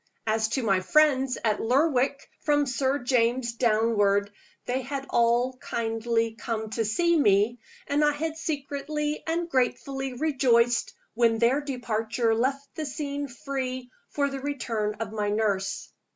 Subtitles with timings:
[0.25, 4.31] As to my friends at Lerwick, from Sir James downward,
[4.65, 10.95] they had all kindly come to see me and I had secretly and ungratefully rejoiced
[11.13, 15.89] when their departure left the scene free for the return of my nurse.